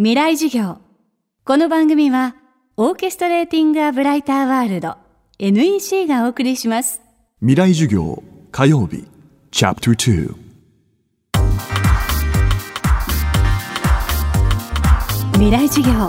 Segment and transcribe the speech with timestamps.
[0.00, 0.78] 未来授業。
[1.44, 2.36] この番組は
[2.76, 4.94] オーケストレーティング・ア・ブライター・ワールド
[5.40, 7.02] NEC がお送りします。
[7.40, 8.22] 未来授業
[8.52, 9.08] 火曜日
[9.50, 10.34] チャプター
[15.32, 16.06] 未来授業。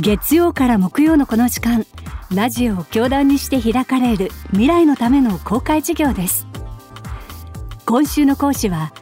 [0.00, 1.84] 月曜から木曜のこの時間
[2.34, 6.46] ラジオを教壇にして開かれる未来のための公開授業です。
[7.84, 8.94] 今週の講師は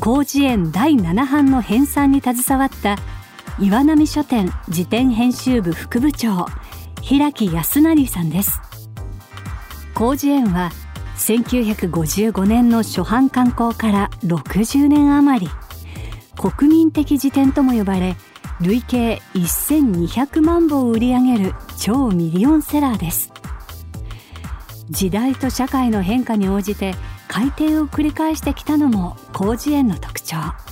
[0.00, 2.98] 広辞苑第7版の編纂に携わった
[3.60, 6.46] 岩波書店辞典編集部副部長
[7.00, 8.60] 平木康成さんです。
[9.94, 10.72] 広辞苑は
[11.18, 15.48] 1955年の初版刊行から60年余り。
[16.36, 18.16] 国民的辞典とも呼ばれ
[18.60, 23.32] 累計1200万部を売り上げる超ミリオンセラーです。
[24.90, 26.96] 時代と社会の変化に応じて
[27.28, 30.63] 改訂を繰り返してきたのも広辞苑の特徴。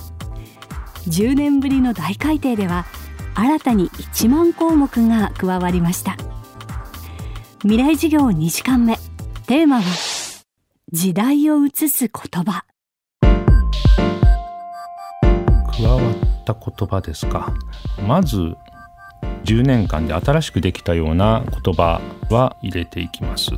[1.08, 2.86] 10年ぶりの大改訂では
[3.34, 6.16] 新たに1万項目が加わりました。
[7.62, 8.96] 未来事業2時間目。
[9.46, 9.82] テーマは
[10.92, 12.64] 時代を映す言葉。
[15.72, 17.52] 加わった言葉ですか。
[18.06, 18.54] まず
[19.44, 22.00] 10年間で新しくできたような言葉
[22.30, 23.50] は入れていきます。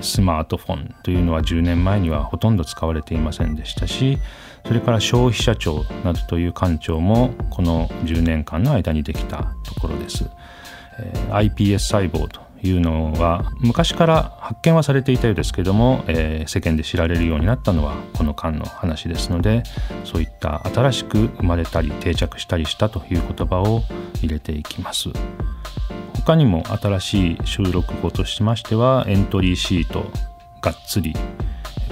[0.00, 4.18] スマートフォンというのは10年前にはほとんど使われていませんでしたし
[4.66, 10.28] それから消費者庁などという官庁もこの10年間の間にできたところです、
[10.98, 19.64] え、iPS 細胞というのは昔から発見はされていたようですけども、えー、世間で知られるようになったのはこの間の話ですので
[20.04, 23.82] そういった新しく生まれたり定着したりしたという言葉を
[24.22, 25.10] 入れていきます。
[26.24, 30.06] 他にも新しい収録語としましてはエントリーシート
[30.62, 31.12] がっつり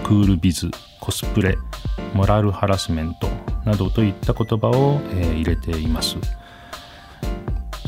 [0.05, 0.71] クールビズ
[1.03, 1.59] コスプレ
[2.15, 3.27] モラルハラスメント
[3.65, 6.17] などといった言葉を、えー、入れています。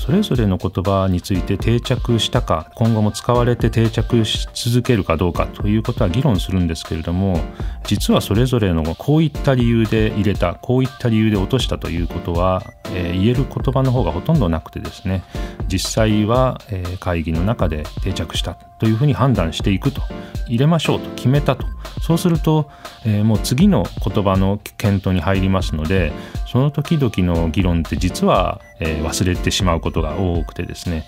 [0.05, 7.41] それぞれの言葉について定着したか今後も使われて定着し続けるかどうかということは議論するんですけれども
[7.85, 15.25] 実はそれぞれのこういった理由で入れたこういった理由で落としたということは、えー、言える言葉の方がほとんどなくてですね
[15.69, 20.03] 実際は、えー、会議の中で定着したというふうに判断していくと
[20.49, 21.67] 入れましょうと決めたと。
[22.03, 22.69] そうすると、
[23.07, 26.13] えー、もう次の言葉の検討に入りますので
[26.55, 31.05] その時々の議論って実は、えー、忘れてしまうことが多くてですね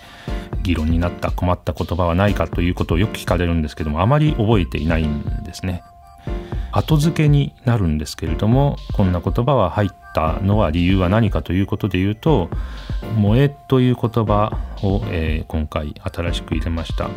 [0.61, 5.83] 議論になった困った言葉はないかということをよく聞かれるんですけどもあまり覚えていないんですね。
[6.73, 12.49] 後付けになるんですけれどもこんな言葉は入ったのは理由は何かということで言うと
[13.15, 14.51] 「萌え」という言葉
[14.83, 17.09] を、えー、今回新しく入れました。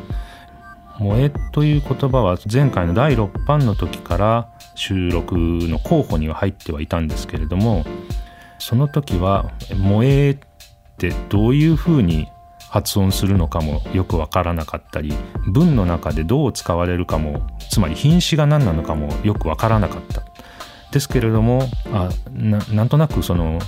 [0.99, 4.47] 萌えという言葉は前回の第6版の時から
[4.77, 7.85] 収録の候補には入ってはいたんですけれども
[8.71, 9.51] その時は
[9.83, 10.37] 「萌え」っ
[10.97, 12.29] てどういうふうに
[12.69, 15.13] 発音するのかもよくわからなかったり
[15.49, 20.23] 文の中でどう使われるかもつまり品詞が何なのかもよくわからなかった。
[20.93, 23.61] ですけれどもあなんとなくその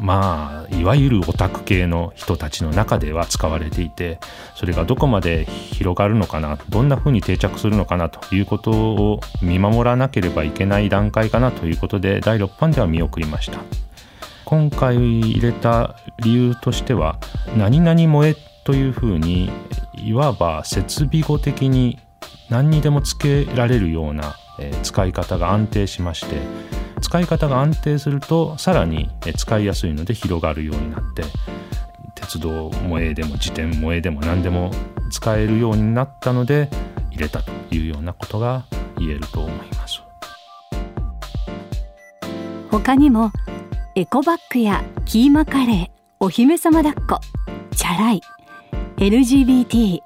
[0.00, 4.18] まあいわゆるオタク系の人たちの中では使われていて
[4.54, 13.91] それがどこまで広がるのかなどんなふうに定着するのかなということを見守らなければいけない段階かなということで第6版では見送りました。
[14.44, 17.18] 今回入れた理由としては
[17.56, 19.50] 「何々萌え」というふうに
[19.94, 21.98] いわば設備語的に
[22.50, 26.36] 何にでもつけられるようなえ使い方が安定しまして
[27.00, 31.24] 使い方が安定するとさらに使いやすいので広がるようになって
[32.14, 34.70] 鉄道萌えでも自転萌えでも何でも
[35.10, 36.68] 使えるようになったので
[37.10, 38.64] 入れたというようなことが
[38.98, 40.02] 言えると思います。
[42.70, 43.30] 他にも
[43.94, 45.86] エコバッグやキーマカレー
[46.18, 47.20] お姫様抱っこ
[47.76, 48.22] チャラい
[48.96, 50.00] LGBT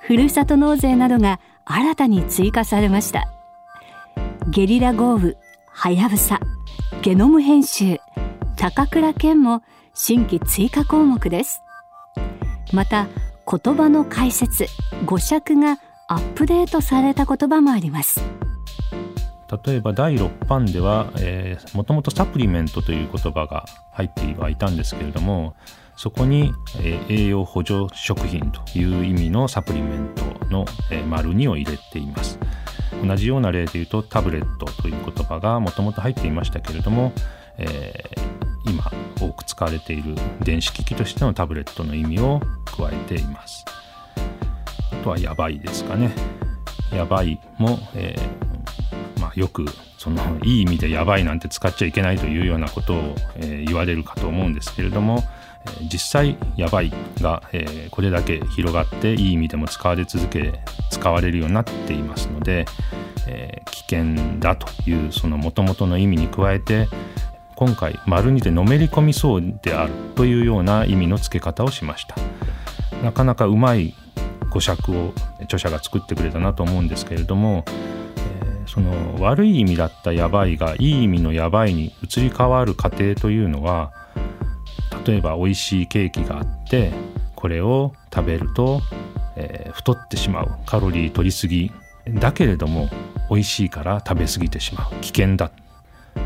[0.00, 3.24] ふるさと納税などが新たに追加されました。
[4.48, 5.36] ゲリラ豪雨
[5.68, 6.40] はやぶさ
[7.02, 7.98] ゲノム編集
[8.56, 11.60] 高倉健も新規追加項目です。
[12.72, 13.06] また
[13.46, 14.66] 言葉の解説
[15.04, 15.78] 語釈が
[16.08, 18.22] アップデートされた言葉もあります。
[19.64, 25.54] 例えば第6版では、えー、もともとサプリメントという言葉が入ってはいたんですけれども
[25.96, 32.38] そこに、えー、栄養補助食品という意味のサプリメントの、えー、丸2を入れています。
[33.04, 37.12] 同じような例で言うとタブレットという言葉がもともと入っていましたけれども、
[37.58, 38.90] えー、今
[39.20, 43.64] 多く使われている電子機器としてのタブレットの意味を加えています。
[44.92, 46.10] あとはやばいですかね。
[46.92, 48.55] やばいも、えー、
[49.36, 49.66] よく
[49.98, 55.22] そのいい意味でやばいなんて使っちゃいけないというようなことを、えー、言われるかと思うんですけれども、
[55.92, 60.60] 実際やばいが、えー、これだけ広がっていい意味でも使われ続け
[60.90, 62.66] 使われるようになっていますので、
[63.26, 66.88] えー、危険だというその元々の意味に加えて
[67.56, 72.16] 今回丸にでのめり込みそうであるというような意味の付け方をしました。
[73.02, 73.94] なかなかうまい
[74.50, 75.12] 語釈を
[75.42, 77.64] 著者が作ってくれたなと思うんですけれども、
[78.76, 83.90] その悪い意味だったやばいがいい意味のやばいに移り変わる過程というのは
[85.06, 86.92] 例えば美味しいケーキがあって
[87.34, 88.82] これを食べると、
[89.36, 91.72] えー、太ってしまうカロリー取りすぎ。
[92.08, 92.88] だけれども
[93.30, 94.94] 美味しいから食べ過ぎてしまう。
[95.00, 95.50] 危険だ。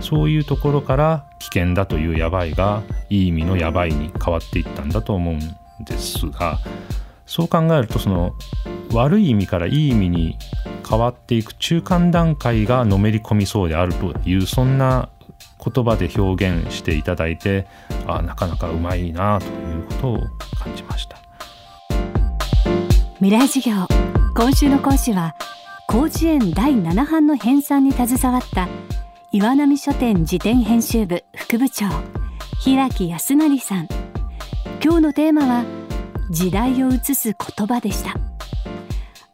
[0.01, 5.39] そういうところから危険だというやばいがいい意味のやばいに変わっていったんだと思うん
[5.85, 6.59] ですが
[7.31, 8.35] そう考えるとその
[8.93, 10.37] 悪い意味からいい意味に
[10.89, 15.11] 変わっていく中間段階がのめり込みそうであるというそんな
[15.65, 17.69] 言葉で表現していただいて
[18.09, 20.19] あなかなかうまいなということを
[20.59, 21.19] 感じました。
[23.19, 23.87] 未来授業。
[24.35, 25.37] 今週の講師は
[25.89, 28.69] 広辞苑第7版の編纂に携わった
[29.31, 31.87] 岩波書店辞典編集部副部長
[32.59, 33.89] 平木康成さん。
[34.83, 35.80] 今日のテーマは
[36.31, 38.15] 時代を映す言葉でした。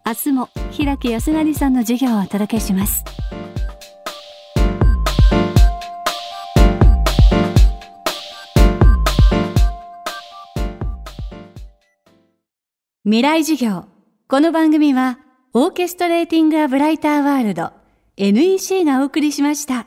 [0.06, 3.04] 明日も平木康成さんの授業をお届けします。
[13.04, 13.84] 未来授業。
[14.26, 15.18] この番組は
[15.52, 17.72] オーケストレーティング・ア・ブライター・ワールド。
[18.16, 19.86] NEC がお送りしました。